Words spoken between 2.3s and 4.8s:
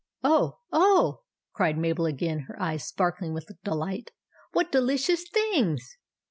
her eyes sparkling with delight. "What